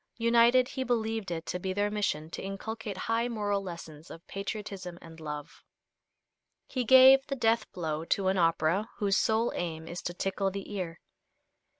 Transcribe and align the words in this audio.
United, 0.17 0.69
he 0.69 0.83
believed 0.83 1.29
it 1.29 1.45
to 1.45 1.59
be 1.59 1.73
their 1.73 1.91
mission 1.91 2.27
to 2.27 2.41
inculcate 2.41 2.97
high 2.97 3.27
moral 3.27 3.61
lessons 3.61 4.09
of 4.09 4.25
patriotism 4.25 4.97
and 4.99 5.19
love. 5.19 5.63
He 6.65 6.83
gave 6.83 7.27
the 7.27 7.35
death 7.35 7.71
blow 7.71 8.03
to 8.05 8.27
an 8.29 8.37
opera 8.39 8.89
whose 8.97 9.15
sole 9.15 9.51
aim 9.53 9.87
is 9.87 10.01
to 10.01 10.15
tickle 10.15 10.49
the 10.49 10.73
ear. 10.73 10.99